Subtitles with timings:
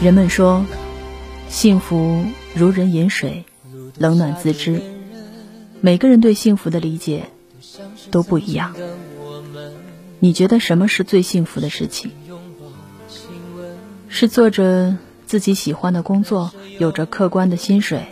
[0.00, 0.64] 人们说，
[1.50, 2.24] 幸福
[2.54, 3.44] 如人饮水，
[3.98, 4.80] 冷暖自知。
[5.82, 7.26] 每个人对幸福的理解
[8.10, 8.74] 都不一样。
[10.18, 12.12] 你觉得什么是最幸福的事情？
[14.08, 14.96] 是做着
[15.26, 18.06] 自己喜欢的工作，有着客观的薪水，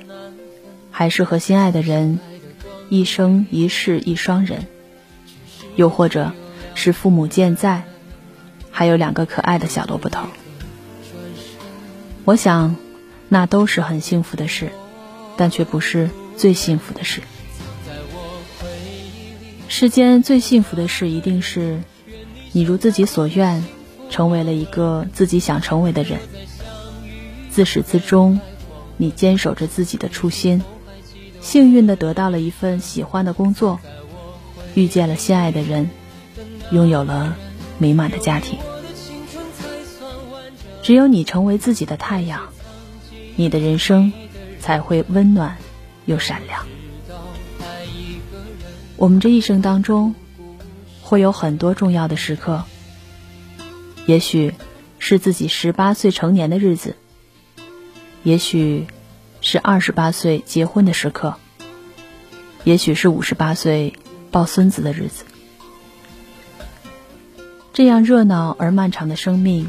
[0.91, 2.19] 还是和心爱的人
[2.91, 4.67] 一生一世一双人？
[5.75, 6.33] 又或者
[6.75, 7.85] 是父母健在，
[8.71, 10.29] 还有两个可爱的小萝卜头？
[12.29, 12.77] 我想，
[13.31, 14.71] 那都是很幸福的事，
[15.39, 17.23] 但却不是最幸福的事。
[19.67, 21.81] 世间最幸福的事，一定是
[22.53, 23.65] 你如自己所愿，
[24.11, 26.21] 成为了一个自己想成为的人。
[27.51, 28.39] 自始至终，
[28.99, 30.63] 你坚守着自己的初心，
[31.41, 33.81] 幸运的得到了一份喜欢的工作，
[34.75, 35.89] 遇见了心爱的人，
[36.73, 37.35] 拥有了
[37.79, 38.59] 美满的家庭。
[40.89, 42.49] 只有你成为自己的太阳，
[43.37, 44.11] 你的人生
[44.59, 45.59] 才会温暖
[46.07, 46.67] 又闪亮。
[48.97, 50.15] 我们这一生当中，
[51.03, 52.65] 会有很多重要的时刻，
[54.07, 54.55] 也许
[54.99, 56.97] 是自己十八岁成年的日子，
[58.23, 58.87] 也许
[59.43, 61.35] 是二十八岁结婚的时刻，
[62.65, 63.93] 也许是五十八岁
[64.31, 65.27] 抱孙子的日子。
[67.75, 69.69] 这样热闹而漫长的生命。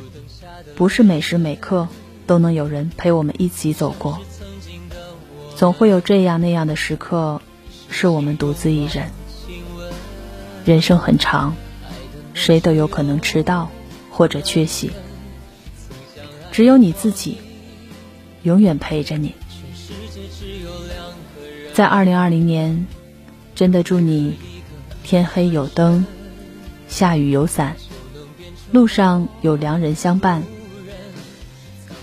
[0.76, 1.88] 不是每时每刻
[2.26, 4.20] 都能有人陪我们一起走过，
[5.56, 7.42] 总会有这样那样的时刻，
[7.90, 9.10] 是我们独自一人。
[10.66, 11.56] 人生很长，
[12.34, 13.72] 谁都有可能迟到
[14.12, 14.92] 或者缺席，
[16.52, 17.38] 只有你自己
[18.44, 19.34] 永远陪着你。
[21.74, 22.86] 在二零二零年，
[23.56, 24.38] 真的祝你
[25.04, 26.06] 天黑有灯，
[26.88, 27.78] 下雨有伞，
[28.72, 30.44] 路上有良人相伴。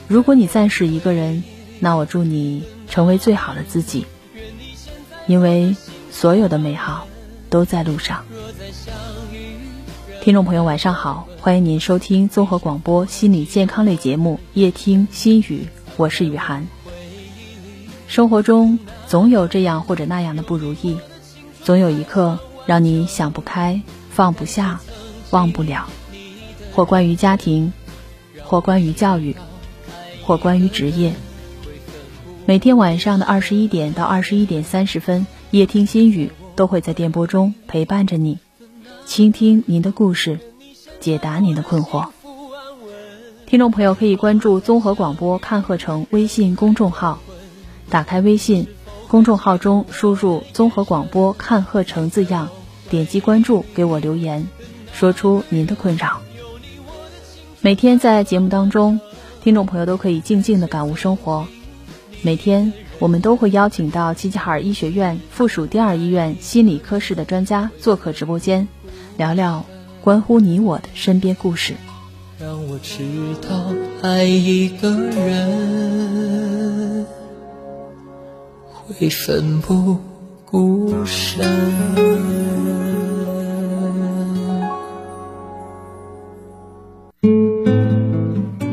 [0.08, 1.44] 如果你暂时一个人，
[1.78, 4.06] 那我祝你成为最好的自己，
[5.26, 5.76] 因为
[6.10, 7.06] 所有的美好
[7.50, 8.24] 都在路上。
[10.22, 16.66] 听众朋友，晚上好，欢迎您收听综合广播心理健康类节目《夜听心语》，我是雨涵。
[18.08, 20.98] 生活中总有这样或者那样的不如意，
[21.62, 24.80] 总有一刻让你想不开、放不下、
[25.30, 25.88] 忘不了，
[26.76, 27.72] 或关于家庭，
[28.44, 29.34] 或关于教育。
[30.22, 31.14] 或关于职业，
[32.46, 38.38] 每天晚上的二十一点到二十一点三十分，夜听心语都会在电波中陪伴着你，
[39.06, 40.40] 倾听您的故事，
[40.98, 42.08] 解答您的困惑。
[43.46, 47.20] 听众朋友可以关注综合广播看鹤城微信公众号，
[47.88, 48.66] 打开微信
[49.06, 52.50] 公众号中输入“综合广播看鹤城”字样，
[52.90, 54.48] 点击关注，给我留言，
[54.92, 56.20] 说出您的困扰。
[57.60, 59.00] 每天在节目当中。
[59.42, 61.46] 听众朋友都可以静静的感悟生活。
[62.22, 68.66] 每天我们都会邀请到齐齐哈尔医学院附属第二医院心理科室的专家做客直播间，
[69.16, 69.64] 聊聊
[70.00, 71.76] 关乎你我的身边故事。
[72.40, 73.04] 让我知
[73.48, 77.06] 道爱一个人
[78.72, 79.96] 会奋不
[80.44, 81.46] 顾身。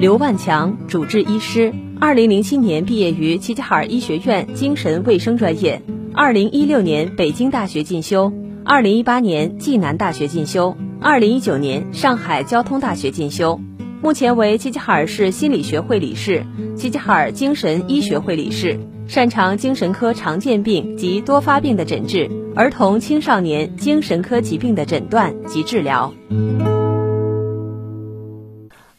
[0.04, 5.82] 刘万强，主治医师，二零零七年毕业于齐齐哈尔医学院精神卫生专业，
[6.14, 8.34] 二零一六年北京大学进修，
[8.66, 13.62] 二零一八年暨南大学进修，二零一九年上海交通大学进修，
[14.02, 18.78] 目前为齐齐哈尔市心理学会理事、齐齐哈尔精神医学会理事，
[19.08, 26.14] 擅长精神科常见病及多发病的诊治，儿童青少年精神科疾病的诊断及治疗。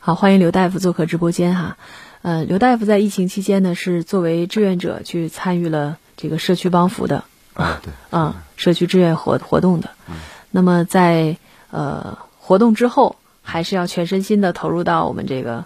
[0.07, 1.79] 好，欢迎刘大夫做客直播间哈。
[2.21, 7.25] 呃，刘大夫在疫情期间呢，是作为志愿者去参与了这个社区帮扶的
[7.55, 9.89] 啊，对，啊，社区志愿活活动的。
[10.51, 11.39] 那么在
[11.71, 15.65] 呃活动之后，还是要全身心的投入到我们这个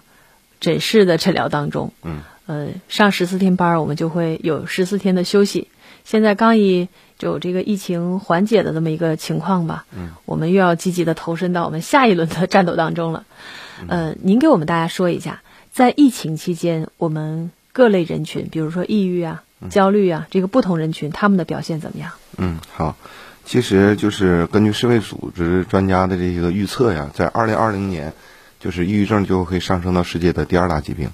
[0.61, 1.91] 诊室的诊疗当中。
[2.03, 2.21] 嗯。
[2.45, 5.67] 呃，上十四天班，我们就会有十四天的休息。
[6.05, 6.87] 现在刚一
[7.19, 9.85] 有这个疫情缓解的这么一个情况吧。
[9.91, 10.11] 嗯。
[10.23, 13.25] 我们又要积极的投身到我们下一轮的战斗当中了。
[13.87, 15.41] 呃，您给我们大家说一下，
[15.71, 22.11] 在疫情期间，我们各类人群，比如说抑郁啊、焦虑啊，这个不同人群他们的表现怎么样？
[22.37, 22.97] 嗯，好，
[23.45, 28.13] 其实就是根据世卫组织专家的这个预测呀，在二零二零年，
[28.59, 31.09] 就是抑郁症就会上升到世界的第二大疾病。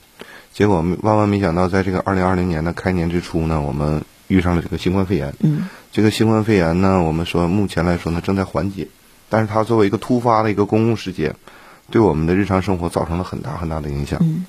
[0.52, 5.34] 结果万万没想到，在这个二零二零年的开年之初呢，我们遇上了这个新冠肺炎。
[5.42, 8.88] 嗯，这个新冠肺炎呢，我们说目前来说呢正在缓解，
[9.30, 11.36] 但是它作为一个突发的一个公共事件。
[11.90, 14.20] 对我们的日常生活造成了很大很大的影响。
[14.22, 14.46] 嗯，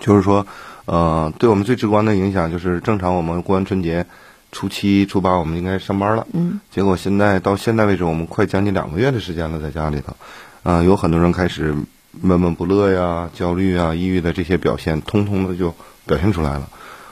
[0.00, 0.46] 就是说，
[0.86, 4.04] 呃，对我们最直观的影响就是，正常我们过完春节
[4.52, 10.16] 初七、初八我们应该上班了，嗯，结果现在到现在为止，我们快将近两个月的时间了，在家里头，
[10.62, 11.74] 啊、有很多人开始
[12.20, 15.74] 闷闷不乐呀、焦虑啊、抑郁的这些表现，通通的就
[16.06, 16.68] 表现出来了。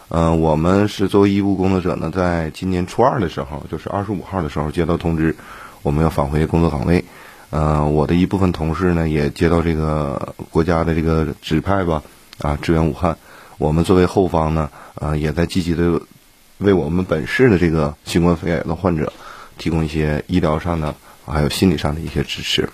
[0.09, 5.35] 呃，我们是作为医务工作者呢，在今年初二的时候，就是二十五号的时候接到通知，
[5.83, 7.05] 我们要返回工作岗位。
[7.55, 12.03] 呃，我的一部分同事呢，也接到这个国家的这个指派吧，
[12.39, 13.17] 啊，支援武汉。
[13.59, 16.01] 我们作为后方呢，呃，也在积极的
[16.59, 19.13] 为我们本市的这个新冠肺炎的患者
[19.57, 20.93] 提供一些医疗上的
[21.25, 22.69] 还有心理上的一些支持。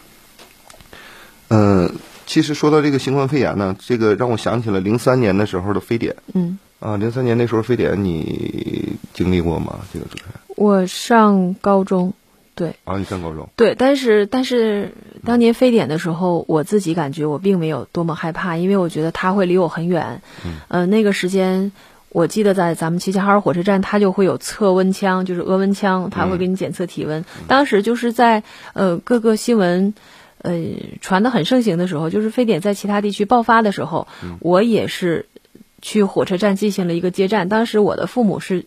[1.48, 1.92] 嗯、
[2.24, 6.16] 其实说到这个新冠肺炎呢，这个让我想起了零三年的时候的非典。
[6.32, 9.80] 嗯，啊，零三年那时候非典你经历过吗？
[9.92, 12.14] 这个主持人我上高中，
[12.54, 14.92] 对啊，你上高中对，但是但是
[15.24, 20.22] 当年非典的时候，我自己感觉我并没有多么害怕，因为我觉得它会离我很远。
[20.44, 21.72] 嗯，呃，那个时间。
[22.12, 27.24] 我记得在咱们齐齐哈尔火车站，它就会有测温枪，就是额温枪，它会给你检测体温。
[27.46, 28.42] 当时就是在
[28.72, 29.94] 呃各个新闻，
[30.42, 30.52] 呃
[31.00, 34.08] 传的很盛行的时候，就是非典在其他地区爆发的时候，
[34.40, 35.26] 我也是
[35.80, 37.48] 去火车站进行了一个接站。
[37.48, 38.64] 当时我的父母是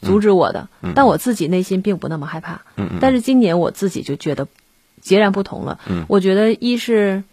[0.00, 2.62] 阻止我的，但我自己内心并不那么害怕。
[3.00, 4.46] 但是今年我自己就觉得
[5.00, 5.78] 截然不同了。
[5.88, 7.24] 嗯我觉得一是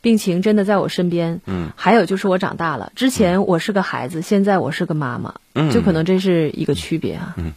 [0.00, 2.92] 病情真的在我身边，嗯还有就是我长大了。
[2.96, 7.34] 之前我是个孩子，现在我是个妈妈，嗯就可能这是一个区别啊。
[7.36, 7.52] 嗯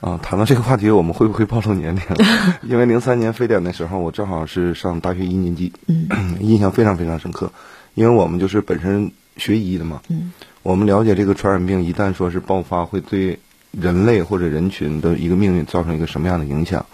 [0.00, 2.02] 啊，谈到这个话题，我们会不会暴露年龄？
[2.62, 6.08] 因为零三年非典的时候，我正好是上大学一年级，嗯
[6.40, 7.50] 印象非常非常深刻。
[7.94, 16.84] 因为我们就是本身学医的嘛，嗯我们了解这个传染病一旦说是爆发，会对人类或者人群的一个命运造成一个什么样的影响。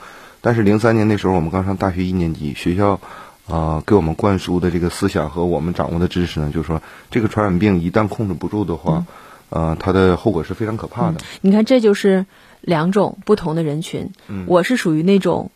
[0.41, 3.01] 但是零三年那时候，我们刚上大学一年级，学校
[3.47, 6.81] 啊、给我们灌输的这个思想和我们掌握的知识呢，就是说
[7.11, 9.05] 这个传染病一旦控制不住的话，
[9.51, 11.21] 呃，它的后果是非常可怕的。
[11.43, 12.25] 你看，这就是
[12.63, 14.11] 两种不同的人群。
[14.29, 15.51] 嗯我是属于那种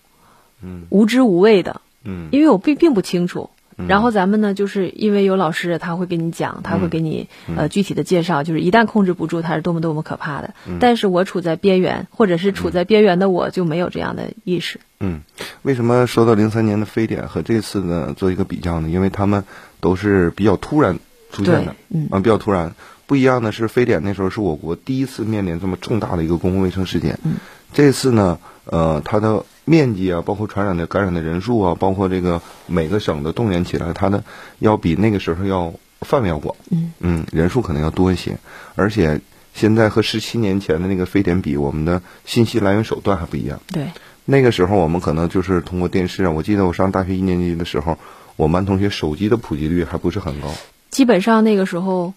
[0.62, 3.48] 嗯无知无畏的，嗯因为我并并不清楚。
[3.78, 10.54] 嗯然后咱们呢，就是因为有老师他会给你讲，他会给你、嗯呃具体的介绍，就是一旦控制不住，它是多么多么可怕的。
[10.66, 14.80] 嗯但是我处在边缘，或者是处在边缘的我就没有这样的意识。
[15.00, 15.20] 嗯，
[15.62, 18.88] 为什么说到零三年的非典和这次呢做一个比较呢？
[18.88, 19.44] 因为他们
[19.80, 20.98] 都是比较突然
[21.30, 22.74] 出现的，，嗯啊，比较突然。
[23.06, 27.18] 不一样的是，非典那时候是我国第一次面临这么重大的一个公共卫生事件。
[27.24, 27.36] 嗯
[27.72, 34.24] 这次呢，呃，它的面积啊，包括传染的感染的人数啊，包括这个每个省的动员起来，它的
[34.58, 36.56] 要比那个时候要范围要广。
[36.70, 38.38] 嗯嗯，人数可能要多一些，
[38.74, 39.20] 而且
[39.52, 43.60] 现在和十七年前的那个非典比，我们的信息来源手段还不一样。
[43.72, 43.90] 对，
[44.24, 47.98] 那个时候我们可能就是通过电视啊，我记得我上大学一年级的时候，
[48.36, 50.48] 我们班同学手机的普及率还不是很高
[50.90, 52.14] 基本上那个时候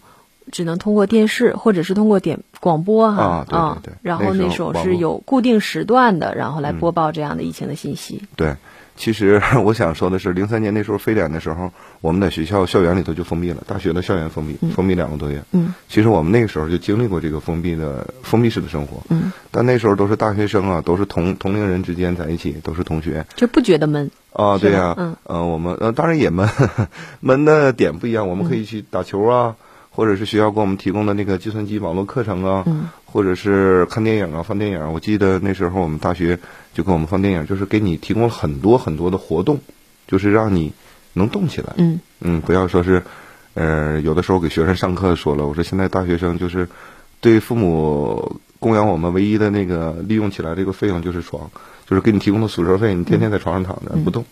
[0.50, 3.98] 只能通过电视或者是通过点广播哈啊对对对。
[4.02, 8.22] 然后那那时候是有固定时段的，然后来播报这样的疫情的信息。
[8.36, 8.56] 对，
[8.96, 15.42] 其实 我想说的是，零三年那时候非典的时候，我们在学校校园里头就封闭了，大学的校园封闭，封闭两个多月。
[15.52, 15.74] 嗯。
[15.88, 23.24] 其实我们那个时候就经历过这个封闭的封闭式的生活，嗯，但那时候都是大学生啊，都是同同龄人之间在一起，都是同学。
[23.36, 24.10] 就不觉得闷。
[24.32, 25.16] 啊，对呀、嗯。
[25.24, 26.48] 呃，我们呃当然也闷，
[27.20, 29.56] 闷的点不一样，我们可以去打球啊，
[29.94, 34.92] 或者是学校给我们提供的那个计算机网络课程啊，嗯或者是看电影啊、放电影。
[34.92, 36.38] 我记得那时候我们大学
[36.72, 39.60] 就给我们放电影，就是给你提供了很多很多的活动，
[40.08, 40.72] 就是让你
[41.12, 41.74] 能动起来。
[41.76, 43.02] 嗯嗯，不要说是，
[43.52, 46.66] 呃，有的时候给学生上课说了，我说现在大学生就是
[47.20, 51.50] 对父母供养我们唯一的那个利用起来这个费用就是床，
[51.84, 54.22] 就是给你提供的宿舍费，你天天在床上躺着、不动。
[54.22, 54.26] 嗯、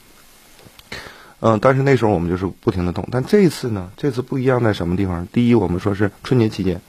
[1.60, 5.26] 但是那时候我们就是不停的动，但这次呢，这次不一样在什么地方？
[5.32, 6.80] 第一，我们说是春节期间，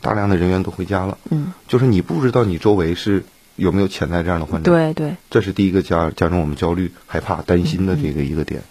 [0.00, 3.24] 大量的人员都回家了，嗯，就是你不知道你周围是
[3.56, 8.62] 有没有潜在这样的患者，对对，这是第一个加加重我们焦虑、害怕、担心的这个一个点。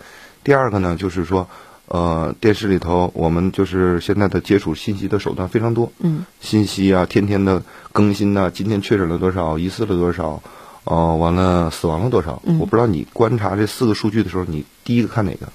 [0.44, 1.48] 第二个呢，就是说，
[1.88, 6.26] 呃，电视里头我们就是现在的接触信息的手段非常多，嗯。
[6.40, 10.42] 信息啊，天天的更新呐、今天确诊了多少，疑似了多少，
[10.90, 12.42] 哦、完了死亡了多少？
[12.46, 15.48] 嗯我不知道你观察这四个数据的时候，你第一个看哪个？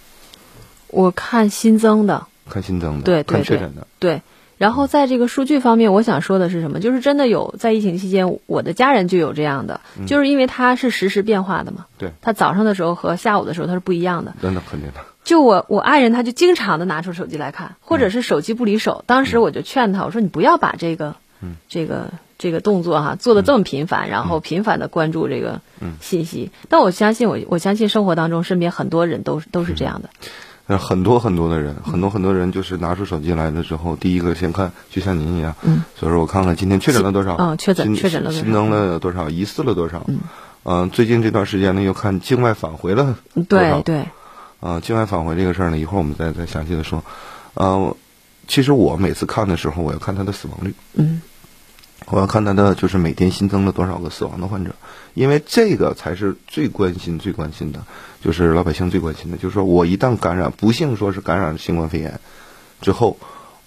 [0.89, 4.23] 我看新增的，看新增的，对对对看确诊的，对。
[4.59, 6.79] 然后在这个数据方面，我想说的是什么？
[6.79, 11.87] 就是真的有在疫情期间，我的家人就有这样的，就是因为它是实时变化的嘛。
[11.99, 14.35] 对他早上的时候和下午的时候它是不一样的。
[14.41, 15.01] 真的肯定的。
[15.25, 19.03] 就我我爱人他就经常的拿出手机来看，或者是手机不离手。
[19.07, 21.17] 当时我就劝他，我说你不要把这个，
[21.69, 22.13] 这个
[22.43, 25.61] 这个动作哈、做的这么频繁，然后频繁的关注这个
[26.01, 26.51] 信息。
[26.69, 30.11] 但我相信我我相信生活当中身边很多人都是都是这样的。
[30.67, 40.19] 呃，很多很多的人，很多很多人就是拿出手机来了之后，第一个先看，就像您一样，嗯，所以说我看看今天确诊了多少，嗯确诊确诊了多少新增了多少，疑似了多少，嗯，
[40.65, 43.17] 嗯、最近这段时间呢，又看境外返回了
[43.49, 43.81] 多少。
[43.81, 44.09] 对，对，
[44.61, 47.05] 啊、境外返回这个事儿呢，一会儿我们再再详细的说，
[47.55, 47.97] 呃，
[48.47, 51.23] 其实我每次看的时候，我要看他的死亡率，嗯
[52.13, 54.75] 我要看他的就是每天新增了多少个死亡的患者，
[55.15, 57.87] 因为这个才是最关心、最关心的，
[58.23, 62.21] 就是老百姓最关心的，就是说我一旦感染，不幸说是感染新冠肺炎
[62.83, 63.17] 之后，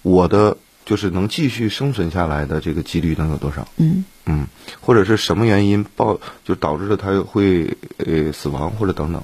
[0.02, 3.66] 我的就是能继续生存下来的这个几率能有多少？
[3.78, 4.04] 嗯。
[4.26, 4.46] 嗯，
[4.80, 9.22] 或者是什么原因爆就导致了他会呃死亡或者等等，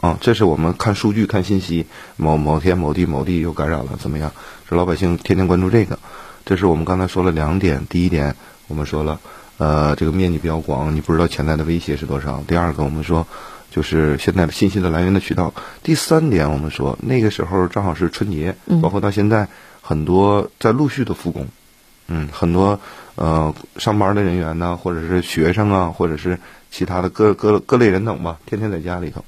[0.00, 1.84] 啊，这是我们看数据看信息，
[2.16, 4.32] 某某天某地某地又感染了怎么样？
[4.68, 5.98] 这老百姓天天关注这个，
[6.46, 8.34] 这是我们刚才说了两点，第一点
[8.68, 9.20] 我们说了，
[9.58, 12.42] 呃，这个面积比较广，你不知道潜在的威胁是多少。
[12.48, 13.26] 第二个我们说。
[13.68, 15.52] 就是现在的信息的来源的渠道。
[15.82, 19.48] 第三点，我们说那个时候正好是春节，嗯包括到现在，
[19.82, 21.46] 很多在陆续的复工，
[22.06, 22.80] 嗯，很多
[23.16, 26.38] 呃上班的人员呢，或者是学生啊，或者是
[26.70, 29.22] 其他的各各各类人等吧，天天在家里头，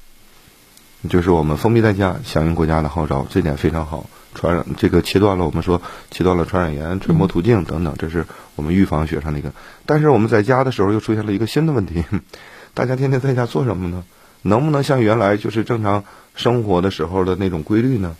[1.07, 4.09] 就是我们封闭在家，响应国家的号召，这点非常好。
[4.33, 5.81] 传染这个切断了，我们说
[6.11, 9.51] 切断了传染源、传播途径等等，这是我们预防学上的一个。
[9.85, 12.03] 但是我们在家的时候又出现了一个新的问题，
[12.73, 14.03] 大家天天在家做什么呢？
[14.41, 16.03] 能不能像原来就是正常
[16.35, 18.15] 生活的时候的那种规律呢？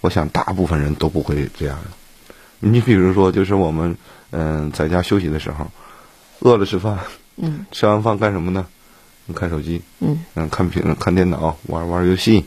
[0.00, 2.34] 我想大部分人都不会这样的。
[2.58, 3.96] 你比如说，就是我们
[4.32, 5.70] 嗯、在家休息的时候，
[6.40, 6.98] 饿了吃饭，
[7.36, 8.66] 嗯吃完饭干什么呢？
[9.34, 12.46] 看手机，嗯嗯，看屏看电脑，玩玩游戏，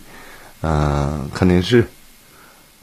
[0.61, 1.87] 嗯、看电视。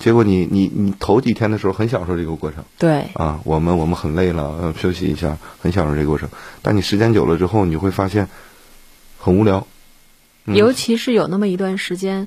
[0.01, 6.29] 结果你你你头几天的时候很享受这个过程对，啊，我们我们很累了，呃，休息一下，很享受这个过程。
[6.63, 8.29] 但你时间久了之后，你会发现
[9.19, 9.69] 很无聊。
[10.47, 12.27] 嗯尤其是有那么一段时间，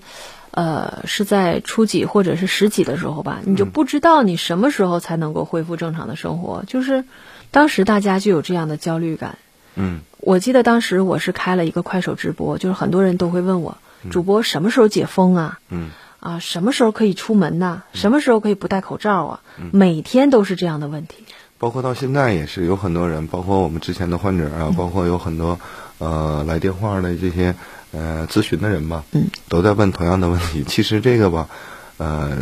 [0.51, 6.63] 呃，是在初几或者是十几的时候吧，你就不知道你什么时候才能够恢复正常的生活。
[6.67, 7.03] 就是
[7.49, 9.39] 当时大家就有这样的焦虑感。
[9.75, 13.79] 嗯我记得当时我是开了一个快手直播，就是很多人都会问我，
[14.11, 15.59] 主播什么时候解封啊？
[15.69, 15.89] 嗯
[16.23, 19.41] 啊，什么时候可以出门呐、什么时候可以不戴口罩啊？
[19.71, 21.25] 每天都是这样的问题。
[21.57, 25.59] 包括到现在也是有很多人，包括我们之前的患者啊，包括有很多
[25.97, 27.55] 呃来电话的这些
[27.91, 30.63] 呃咨询的人吧，嗯，都在问同样的问题。
[30.67, 31.49] 其实这个吧，
[31.97, 32.37] 呃，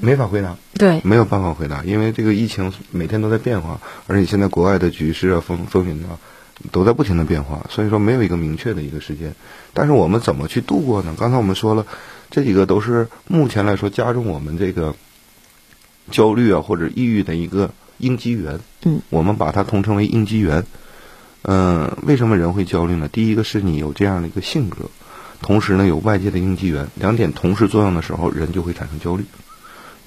[0.00, 6.16] 没法回答，对，没有办法回答，因为这个疫情每天都在变化，而且现在国外的局势啊、风风云啊，
[6.72, 9.34] 都在不停的变化，所以说没有一个明确的一个时间。
[9.72, 11.14] 但是我们怎么去度过呢？
[11.18, 11.86] 刚才我们说了，
[12.30, 14.94] 这几个都是目前来说加重我们这个
[16.10, 18.60] 焦虑啊或者抑郁的一个应激源。
[18.84, 20.64] 嗯，我们把它统称为应激源。
[21.48, 23.06] 嗯、为什么人会焦虑呢？
[23.06, 24.90] 第一个是你有这样的一个性格，
[25.42, 29.24] 同时呢有外界的应激源，两点同时作用的时候，人就会产生焦虑。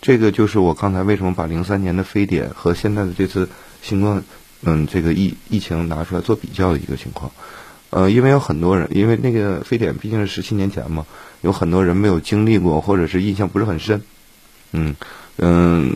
[0.02, 3.48] 这个就是我刚才为什么把零三年的非典和现在的这次
[3.82, 4.24] 新冠，
[4.62, 7.32] 嗯，这个疫疫情拿出来做比较的一个情况。
[7.92, 11.06] 呃，因为有很多人，因为那个非典毕竟是十七年前嘛，
[11.42, 14.02] 有很多人没有经历过，或者是印象不是很深。
[14.72, 14.96] 嗯
[15.38, 15.92] 嗯，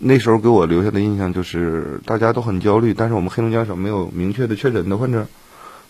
[0.00, 5.26] 那时候给我留下的印象就是大家都很焦虑，但是我们黑龙江省没有明确的确诊的患者，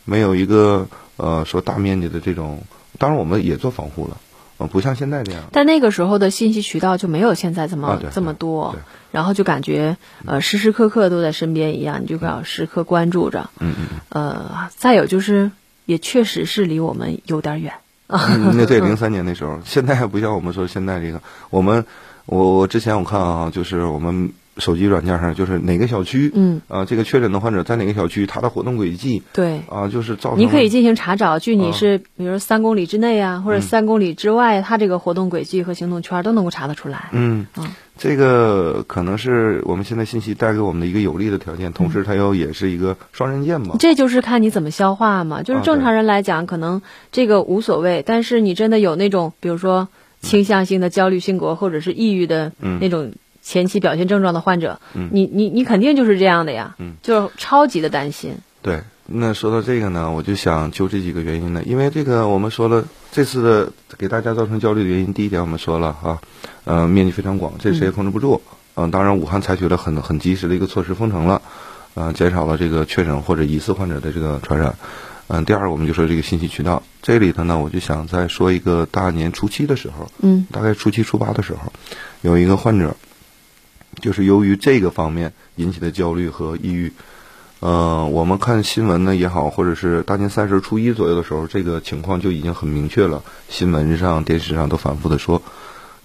[0.05, 2.63] 没有一个呃说大面积的这种，
[2.99, 4.19] 当然我们也做防护了，
[4.61, 5.43] 呃，不像现在这样。
[5.53, 8.77] 但那个时候的信息渠道就没有现在这么、啊这么多，
[9.11, 13.49] 然后就感觉呃时时刻刻都在身边一样，你就要时刻关注着。
[13.59, 14.01] 嗯嗯嗯。
[14.11, 15.51] 呃，再有就是，
[15.87, 17.73] 也确实是离我们有点远。
[18.09, 21.87] 嗯，那对零三年那时候，现在还不像我们说现在这个，我们
[22.27, 31.73] 我我之前我看啊，就是我们手机软件上，就是哪个小区，嗯，啊，这个确诊的患者在哪个小区，他的活动轨迹对，啊，就是造成你可以进行查找，距你啊。
[31.73, 33.63] 是比如三公里之内啊，或者嗯。
[33.63, 37.09] 三公里之外，他这个活动轨迹和行动圈都能够查得出来。
[37.13, 37.47] 嗯。
[37.57, 37.67] 嗯，
[37.97, 43.77] 这个可能是我们现在信息带给我们的一个有利的条件，同时它又也是一个双刃剑吧。
[43.79, 45.43] 这就是看你怎么消化嘛。
[45.43, 49.89] 就是啊正常人来讲，可能这个无所谓，但是你真的有那种，比如说
[50.21, 52.79] 倾向性的焦虑性格或者是抑郁的嗯。
[52.81, 58.35] 那种前期表现症状的患者，嗯你你你肯定就是这样的呀，嗯就是超级的担心。
[58.63, 66.21] 对，那说到这个呢，我就想就这几个原因呢，因为这个我们说了，这次的给大家造成焦虑的原因，第一点我们说了哈，
[66.65, 68.43] 呃，面积非常广，这谁也控制不住。
[68.77, 71.43] 嗯、当然武汉采取了很很及时的一个措施，封城了，
[71.95, 74.75] 呃，减少了这个确诊或者疑似患者的这个传染。
[75.29, 81.73] 嗯、第二我们就说这个信息渠道，这里头呢，我就想再说一个大年初七的时候，嗯大概初七初八的时候，
[82.23, 82.97] 有一个患者，
[84.01, 86.93] 就是由于这个方面引起的焦虑和抑郁。
[87.61, 93.23] 呃，我们看新闻呢也好，或者是大年三十初一左右的时候，这个情况就已经很明确了。
[93.51, 95.43] 新闻上、电视上都反复的说，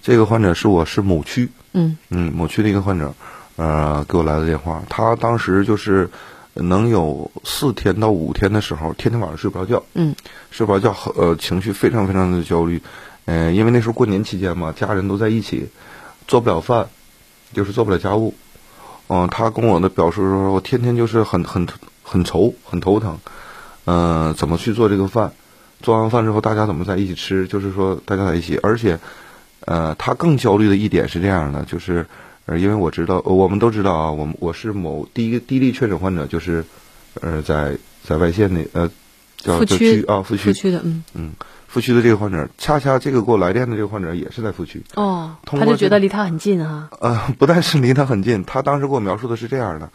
[0.02, 1.96] 这个患者是我是某区，嗯。
[2.10, 3.14] 嗯，某区的一个患者，
[3.56, 6.10] 呃，给我来的电话，他当时就是
[6.52, 10.14] 能有四天到五天的时候，天天晚上睡不着觉，嗯。
[10.50, 12.82] 睡不着觉，呃，情绪非常非常的焦虑，
[13.24, 15.68] 呃，因为那时候过年期间嘛，家人都在一起，
[16.28, 16.88] 做不了饭，
[17.52, 18.34] 就是做不了家务，
[19.08, 21.66] 嗯、他跟我的表述说，我天天就是很很
[22.02, 23.18] 很愁，很头疼，
[23.84, 25.32] 嗯、怎么去做这个饭？
[25.82, 27.46] 做完饭之后，大家怎么在一起吃？
[27.46, 28.98] 就是说大家在一起，而且，
[29.66, 32.04] 呃，他更焦虑的一点是这样的，就是，
[32.46, 36.64] 呃，因为我知道，呃我们都知道啊，我们我是某第一个第一例确诊患者，就是，
[37.20, 38.90] 呃，在在外县那呃，
[39.36, 41.32] 叫叫区区啊，副区副区的，嗯
[41.76, 49.90] 副区的这个患者，恰恰这个给我来电的这个患者也是在副区，哦，他就觉得离他很近啊，呃，不但是离他很近，他当时给我描述的是这样的，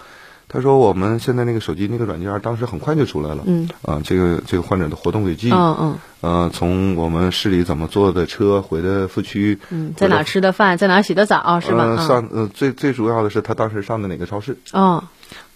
[0.48, 3.68] 他说我们现在那个手机那个软件，当时很快就出来了，嗯。
[3.82, 5.98] 啊、这个这个患者的活动轨迹，嗯嗯。
[6.22, 11.98] 呃，从我们市里怎么坐的车回的副区，嗯，在哪吃的饭，在哪洗的澡是吧？
[12.06, 15.04] 上呃最最主要的是他当时上的哪个超市，哦，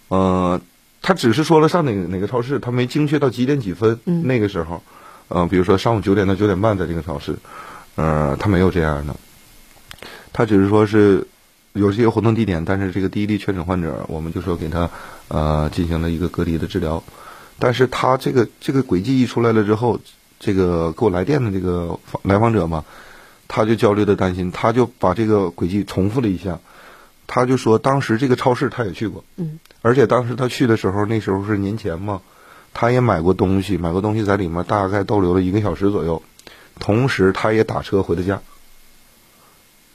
[0.08, 0.60] 呃，
[1.02, 4.26] 他只是说了上哪个哪个超市，他没精确到几点几分，嗯。
[4.26, 4.82] 那个时候，
[5.28, 7.36] 呃，比如说上午九点到九点半在这个超市，
[7.96, 9.16] 呃，他没有这样的，
[10.32, 11.26] 他只是说是
[11.72, 14.88] 有这些活动地点，但是这个第一例确诊患者，我们就说给他
[15.28, 17.02] 呃进行了一个隔离的治疗，
[17.58, 19.98] 但是他这个这个轨迹一出来了之后，
[20.38, 22.84] 这个给我来电的这个来访者嘛，
[23.48, 26.58] 他就焦虑的担心，他就把这个轨迹重复了一下，
[27.26, 32.20] 他就说当时这个超市他也去过，嗯，而且当时他去的时候，那时候是年前嘛，
[32.78, 36.22] 他也买过东西，买过东西在里面大概逗留了一个小时左右，
[36.78, 38.42] 同时他也打车回的家。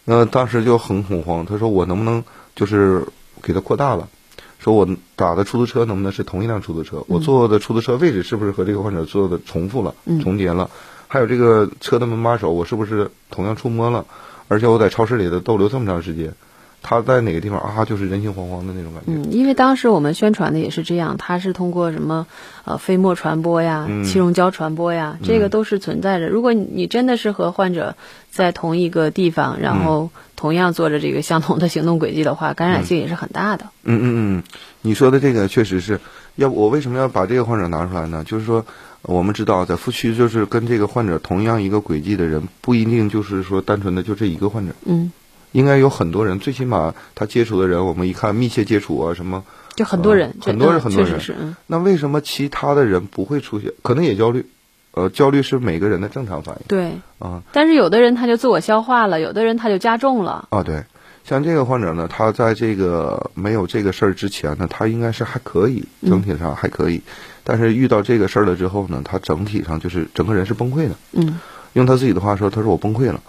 [0.03, 2.23] 那当时就很恐慌，他说我能不能
[2.55, 3.05] 就是
[3.43, 4.09] 给他扩大了，
[4.57, 10.19] 说我打的出租车能不能是同一辆出租车，我坐的出租车位置是不是和这个患者坐的重复了、嗯。
[10.19, 10.71] 重叠了，
[11.07, 14.07] 还有这个车的门把手我是不是同样触摸了，
[14.47, 16.33] 而且我在超市里的逗留这么长时间，
[16.81, 19.11] 他在哪个地方啊，就是人心惶惶的那种感觉。
[19.11, 22.27] 嗯，因为当时我们宣传的也是这样，它是通过什么
[22.65, 26.27] 呃飞沫传播呀、嗯气溶胶传播呀，这个都是存在着。
[26.27, 27.95] 如果你你真的是和患者
[28.31, 33.65] 在同一个地方，然后同样做着这个相同的行动轨迹的话，感染性也是很大的。
[33.83, 34.03] 嗯嗯
[34.39, 34.43] 嗯，
[34.81, 35.99] 你说的这个确实是
[36.35, 38.23] 要不我为什么要把这个患者拿出来呢？
[38.25, 38.65] 就是说，
[39.03, 45.11] 我们知道在副区就是跟这个患者同样一个轨迹的人，不一定就是说单纯的就这一个患者，嗯，
[45.51, 49.43] 应该有很多人，最起码他接触的人，我们一看密切接触啊什么，
[49.75, 53.71] 就很多人，呃很多人很多人那为什么其他的人不会出现？
[53.81, 54.45] 可能也焦虑，
[54.91, 56.91] 呃，焦虑是每个人的正常反应对。
[57.19, 60.47] 啊但是有的人他就自我消化了，有的人他就加重了。
[60.49, 60.83] 啊对。
[61.23, 67.03] 像这个患者呢，他在这个没有这个事儿之前呢，他应该是还可以，整体上还可以。
[67.43, 70.95] 但是遇到这个事儿了之后呢，他整体上就是整个人是崩溃的。
[71.11, 71.39] 嗯
[71.73, 73.21] 用他自己的话说，他说我崩溃了，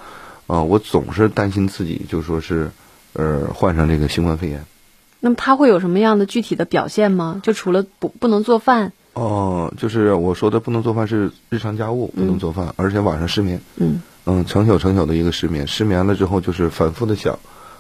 [0.47, 2.71] 啊、我总是担心自己就说是，
[3.15, 4.65] 呃，患上这个新冠肺炎。
[5.21, 7.41] 那么他会有什么样的具体的表现吗？
[7.43, 17.39] 就除了不不能做饭，哦、就是我说的不能做饭是日常家务不能做饭，而且晚上失眠，嗯嗯，成宿成宿的一个失眠，失眠了之后就是反复的想，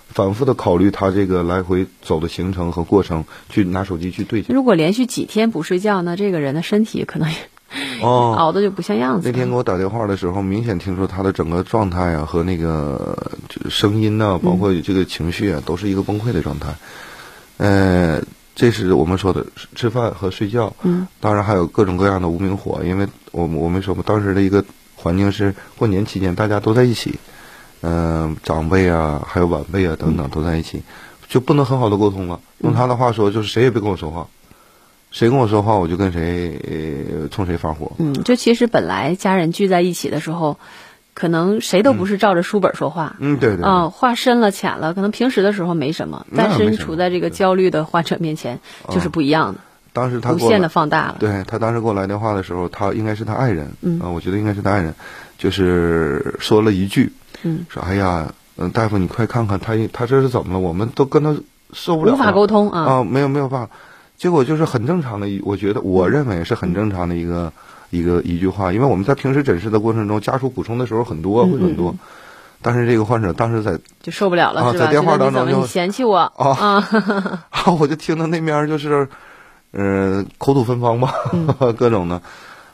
[0.08, 4.44] 反复的考虑他这个来回走的行程和过程，去拿手机去对。
[4.48, 7.36] 如果连续几天不睡觉，那这个人的身体可能也
[8.02, 9.28] 哦，熬的就不像样子。
[9.28, 13.16] 那天给我打电话的时候，明显听说他的整个状态啊和那个
[13.48, 16.74] 就声音呐、包括这个情绪啊，都是一个崩溃的状态。
[17.58, 18.20] 呃，
[18.54, 24.64] 这是我们说的吃吃饭和睡觉，嗯当然还有各种各样的无名火，因为我们我们说当时的一个
[24.96, 27.18] 环境是过年期间大家都在一起，
[27.82, 30.82] 嗯、长辈啊，还有晚辈啊等等都在一起，
[31.28, 32.40] 就不能很好的沟通了。
[32.58, 34.26] 用他的话说，就是谁也别跟我说话，
[35.12, 36.58] 谁跟我说话我就跟谁、
[37.20, 37.92] 呃冲谁发火。
[37.98, 40.58] 嗯，就其实本来家人聚在一起的时候，
[41.14, 43.14] 可能谁都不是照着书本说话。
[43.18, 49.60] 嗯，对对对啊、话深了浅了，可能平时的时候没什么，但是你处在这个焦虑的患者面前，就是不一样的，
[49.92, 51.16] 当时他无限的放大了。
[51.20, 54.94] 对他当时给我来电话的时候，他应该是他爱人，嗯啊我觉得应该是他爱人，
[55.36, 60.58] 就是说了一句，嗯，说哎呀，嗯，大夫你快看看他他这是怎么了？
[60.58, 61.36] 我们都跟他
[61.74, 62.80] 受不了了，无法沟通啊。
[62.80, 63.74] 啊，没有没有办法，
[64.22, 67.52] 结果就是很正常的一，我觉得我认为是很正常的一个
[67.90, 71.98] 一个一句话，因为我们在平时诊室的过程中，家属补充的时候很多，会很多，嗯
[72.62, 76.18] 但是这个患者当时在就受不了了，在电话当中就嫌弃我。
[76.38, 76.88] 啊。
[77.76, 79.08] 我就听到那边就是，
[79.72, 81.48] 呃，口吐芬芳吧，嗯。
[81.76, 82.22] 各种的，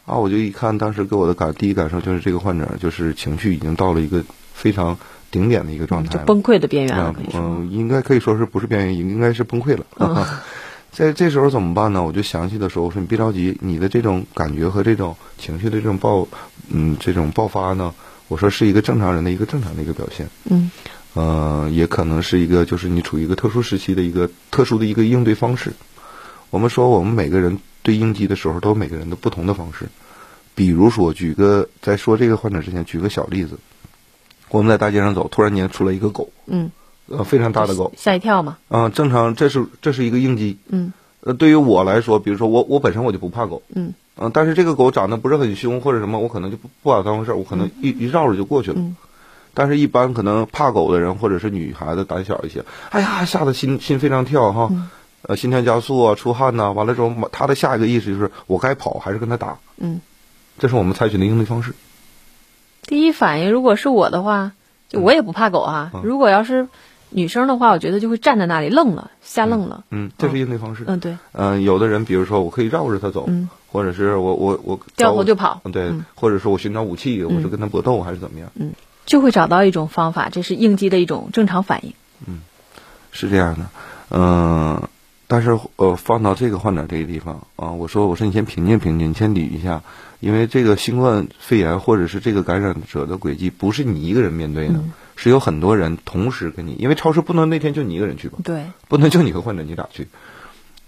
[0.04, 4.94] 啊，我就一看，当时给我的感第一感受就是这个患者就是情绪已经到了一个非常
[5.30, 7.14] 顶点的一个状态，就崩溃的边缘了。
[7.32, 9.86] 嗯，应该可以说是不是边缘，应该是崩溃了。
[10.90, 12.02] 嗯在这时候怎么办呢？
[12.02, 16.26] 我就详细的说，我说你别着急，你的这种感觉和这种情绪的这种爆，
[16.68, 17.94] 嗯，这种爆发呢，
[18.26, 20.28] 我说是一个正常人的一个正常的一个表现。
[20.44, 20.70] 嗯，
[21.14, 25.72] 呃，也可能是一个就是你处于一个特殊时期的一个特殊的一个应对方式。
[26.50, 29.86] 我们说我们每个人对应激的时候都有每个人的不同的方式。
[30.54, 33.56] 比如说，举个在说这个患者之前，举个小例子，
[34.48, 36.72] 我们在大街上走，突然间出来一个狗，嗯，
[37.08, 38.58] 呃，非常大的狗，吓一跳嘛。
[38.68, 40.58] 嗯、正常，这是这是一个应激。
[40.68, 48.76] 嗯呃，对于我来说，比如说我我本身我就不怕狗，嗯嗯、但是这个狗长得不是很凶或者什么，我可能就不不把它当回事儿，我可能一、一绕着就过去了。
[48.78, 48.96] 嗯
[49.54, 54.88] 但是，一般可能怕狗的人或者是女孩子胆小一些，哎呀，吓得心心非常跳哈，嗯
[55.22, 60.00] 呃，心跳加速啊，出汗呐、完了之后，他的下一个意识就是我该跑还是跟他打，嗯，
[60.60, 61.72] 这是我们采取的应对方式。
[62.82, 64.52] 第一反应如果是我的话，
[64.88, 65.90] 就我也不怕狗啊。
[65.92, 66.68] 嗯如果要是
[67.10, 69.84] 女生的话，我觉得就会站在那里愣了，吓愣了。
[69.90, 70.84] 嗯，这是应对方式。
[70.86, 73.48] 嗯，对，嗯、有的人比如说我可以绕着他走，嗯。
[73.70, 76.04] 或者是我我我掉头就跑，嗯，对，嗯。
[76.14, 78.50] 或者说我寻找武器，我是跟他搏斗还是怎么样？
[78.54, 78.72] 嗯。
[79.04, 81.94] 就会找到一种方法，这是应激的一种正常反应。
[82.26, 82.40] 嗯
[83.10, 83.66] 是这样的，
[84.10, 84.88] 嗯、
[85.26, 89.82] 但是呃，放到这个患者这个地方啊、我说我说你先平静平静，你先捋一下，
[90.20, 100.06] 因为这个新冠肺炎或者是这个感染者的轨迹不是你一个人面对的，嗯是有很多人同时跟你，因为超市不能那天就你一个人去吧，对，不能就你和患者你俩去。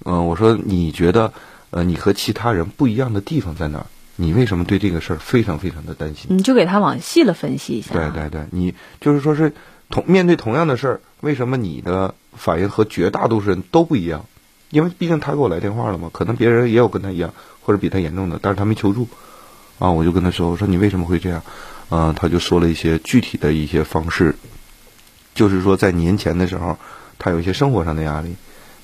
[0.05, 1.33] 嗯、我说你觉得
[1.71, 3.87] 呃你和其他人不一样的地方在哪儿？
[4.15, 6.27] 你为什么对这个事儿非常非常的担心？
[6.29, 7.93] 你就给他往细了分析一下。
[7.93, 9.53] 对对对，你就是说是
[9.89, 14.27] 同面对同样的事儿，为什么你的反应和绝大多数人都不一样？
[14.71, 19.09] 因为毕竟他给我来电话了嘛，可能别人也有跟他一样或者比他严重的，但是他没求助。
[19.81, 21.43] 啊，我就跟他说，我说你为什么会这样？
[21.91, 24.35] 啊，他就说了一些具体的一些方式，
[25.35, 26.79] 就是说在年前的时候，
[27.19, 28.35] 他有一些生活上的压力，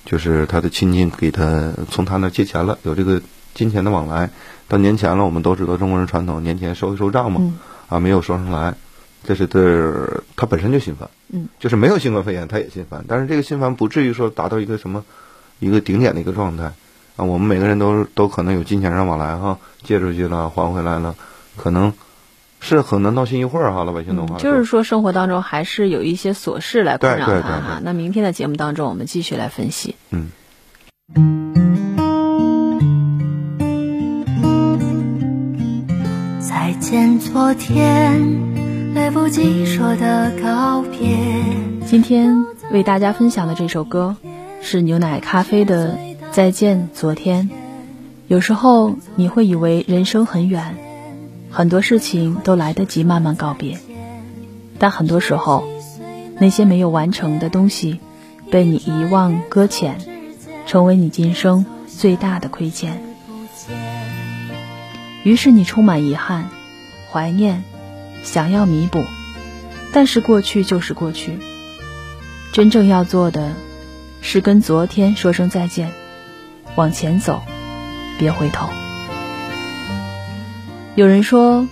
[0.04, 3.22] 就是他的亲戚给他从他那儿借钱了，有这个
[3.54, 4.28] 金钱的往来。
[4.68, 7.40] 到年前了，我们都知道中国人传统，年前收一收账嘛。
[7.40, 8.74] 嗯啊，没有收上来，
[9.22, 15.04] 这是这他本身就心烦，嗯，就是没有新冠肺炎他也心烦，但是这个心烦不至于说达到一个什么
[15.60, 16.64] 一个顶点的一个状态
[17.14, 17.24] 啊。
[17.24, 21.14] 我们每个人都都可能有金钱上往来哈，借出去了还回来了，
[21.56, 21.92] 可能
[22.66, 27.85] 是很难闹心一会儿哈，老百姓的话、嗯，就是说生活当中还是有一些琐事来困扰对对对他哈对。
[27.85, 29.94] 那明天的节目当中，我们继续来分析。
[30.11, 30.31] 嗯。
[36.40, 41.16] 再见，昨天，来不及说的告别。
[41.87, 44.16] 今天为大家分享的这首歌
[44.61, 45.92] 是牛奶咖啡的
[46.33, 47.48] 《再见昨天》。
[48.26, 50.76] 有时候你会以为人生很远，
[51.56, 53.78] 很多事情都来得及慢慢告别，
[54.78, 55.66] 但很多时候，
[56.38, 57.98] 那些没有完成的东西，
[58.50, 59.98] 被你遗忘搁浅，
[60.66, 63.02] 成为你今生最大的亏欠。
[65.22, 66.50] 于是你充满遗憾、
[67.10, 67.64] 怀念，
[68.22, 69.02] 想要弥补，
[69.94, 71.38] 但是过去就是过去。
[72.52, 73.54] 真正要做的，
[74.20, 75.90] 是跟昨天说声再见，
[76.74, 77.40] 往前走，
[78.18, 78.68] 别回头。
[80.96, 81.68] 有人说，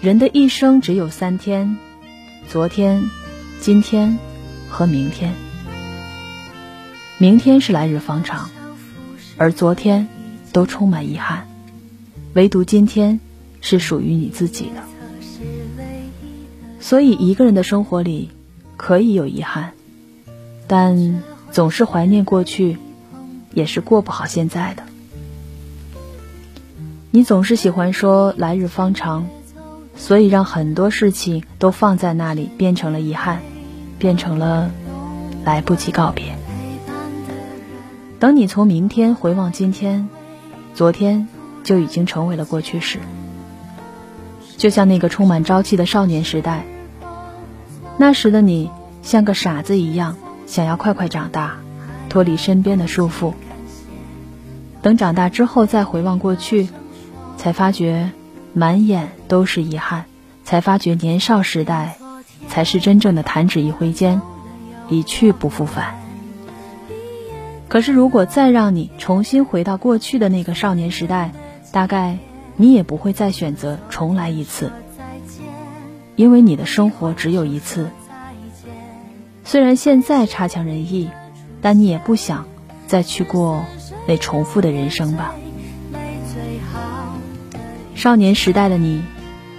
[0.00, 1.76] 人的一生只有三天：
[2.46, 3.10] 昨天、
[3.58, 4.16] 今天
[4.68, 5.34] 和明天。
[7.18, 8.48] 明天是来日方长，
[9.36, 10.06] 而昨天
[10.52, 11.48] 都充满遗憾，
[12.34, 13.18] 唯独今天
[13.60, 14.80] 是属于你自己的。
[16.78, 18.30] 所以，一个人的生活里
[18.76, 19.72] 可以有遗憾。
[20.68, 21.20] 但
[21.50, 22.78] 总是怀念过去，
[23.54, 24.84] 也是过不好现在的。
[27.14, 29.28] 你总是喜欢说来日方长，
[29.94, 33.42] 所以让很多事情都放在那里，变成了遗憾，
[33.98, 34.70] 变成了
[35.44, 36.34] 来不及告别。
[38.18, 40.08] 等你从明天回望今天，
[40.74, 41.28] 昨天
[41.62, 42.98] 就已经成为了过去式。
[44.56, 46.64] 就像那个充满朝气的少年时代，
[47.98, 48.70] 那时的你
[49.02, 50.16] 像个傻子一样。
[50.46, 51.58] 想要快快长大，
[52.08, 53.34] 脱离身边的束缚。
[54.80, 56.68] 等长大之后再回望过去，
[57.36, 58.10] 才发觉
[58.52, 60.04] 满眼都是遗憾，
[60.44, 61.96] 才发觉年少时代
[62.48, 64.20] 才是真正的弹指一挥间，
[64.88, 65.98] 一去不复返。
[67.68, 71.32] 可是如果再让你重新回到过去的那个少年时代，
[71.72, 72.18] 大概
[72.56, 74.70] 你也不会再选择重来一次，
[76.16, 77.88] 因为你的生活只有一次。
[79.44, 81.10] 虽然现在差强人意，
[81.62, 82.46] 但你也不想
[82.86, 83.64] 再去过
[84.06, 85.34] 那重复的人生吧。
[88.02, 89.00] 少年时代的你，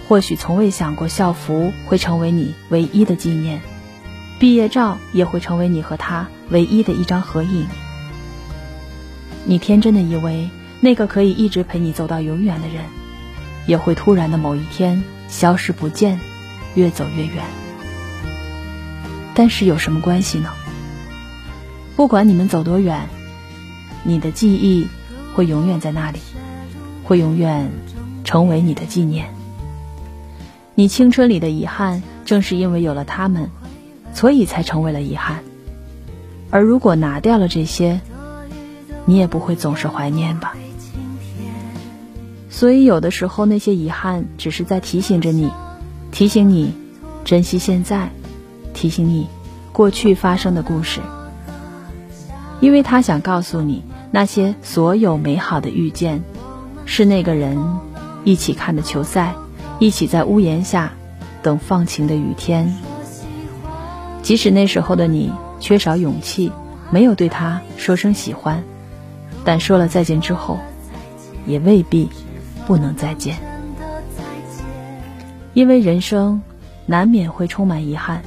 [0.06, 3.62] 或许从未想过校服会成为你唯一的纪念，
[4.38, 7.66] 毕业照也会成为你和他唯一的一张合影。
[9.46, 10.50] 你天真的以为，
[10.82, 12.84] 那个可以一直陪你走到永远的人，
[13.66, 16.20] 也会突然的某一天消失不见，
[16.76, 17.46] 越走越远。
[19.34, 20.50] 但是有什么关系呢？
[21.96, 23.08] 不管你们走多远，
[24.04, 24.86] 你的记忆
[25.34, 26.20] 会永远在那里，
[27.06, 27.72] 会永远
[28.34, 29.28] 成为你的纪念。
[30.74, 33.52] 你青春里的遗憾，正是因为有了他们，
[34.12, 35.44] 所以才成为了遗憾。
[36.50, 38.02] 而如果拿掉了这些，
[39.06, 40.56] 你也不会总是怀念吧。
[42.50, 45.52] 所以有的时候那些遗憾，只是在提醒着你，
[46.12, 46.74] 提醒你
[47.24, 48.10] 珍惜现在，
[48.74, 49.28] 提醒你
[49.72, 51.02] 过去发生的故事。
[52.62, 56.24] 因为他想告诉你，那些所有美好的遇见，
[56.86, 57.64] 是那个人
[58.24, 59.36] 一起看的球赛。
[59.80, 60.94] 一起在屋檐下
[61.42, 62.74] 等放晴的雨天，
[64.22, 66.52] 即使那时候的你缺少勇气，
[66.90, 68.64] 没有对他说声喜欢，
[69.44, 70.60] 但说了再见之后，
[71.46, 72.10] 也未必
[72.66, 73.36] 不能再见。
[75.54, 76.42] 因为人生
[76.86, 78.22] 难免会充满遗憾，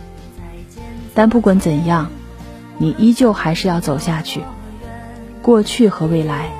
[1.14, 2.10] 但不管怎样，
[2.76, 4.42] 你依旧还是要走下去。
[5.40, 6.50] 过去和未来，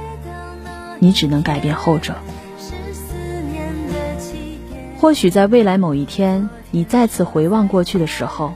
[1.01, 2.15] 你只能改变后者。
[5.07, 8.55] 或许在未来某一天，你再次回望过去的时候，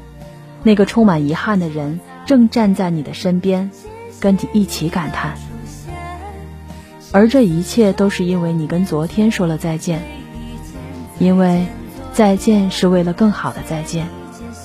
[0.65, 3.71] 那个充满遗憾的人正站在你的身边，
[4.19, 5.35] 跟你一起感叹。
[7.13, 10.03] 而这一切都是因为你跟昨天说了再见，
[11.21, 11.67] 因为
[12.13, 14.09] 再见是为了更好的再见，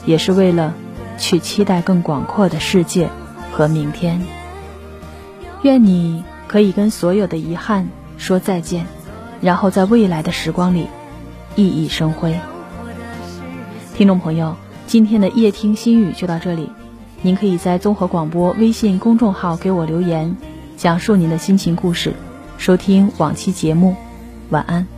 [0.08, 0.74] 也是为了
[1.20, 3.08] 去期待更广阔的世界
[3.52, 4.20] 和明天。
[5.62, 8.88] 愿你可以跟所有的遗憾说再见，
[9.40, 10.88] 然后在未来的时光里。
[11.56, 12.38] 熠熠生辉，
[13.96, 14.56] 听众朋友，
[14.88, 16.70] 今天的夜听心语就到这里。
[17.22, 20.36] 您可以在综合广播微信公众号给我留言，
[20.76, 22.14] 讲述您的心情故事，
[22.58, 23.96] 收听往期节目。
[24.50, 24.95] 晚安。